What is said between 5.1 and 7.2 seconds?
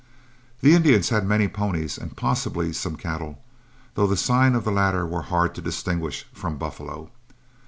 hard to distinguish from buffalo.